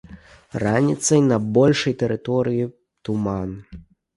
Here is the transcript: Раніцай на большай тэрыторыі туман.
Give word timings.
Раніцай 0.63 1.21
на 1.31 1.37
большай 1.59 1.93
тэрыторыі 2.05 2.65
туман. 3.07 3.57